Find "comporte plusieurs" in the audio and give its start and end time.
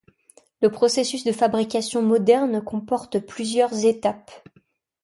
2.63-3.85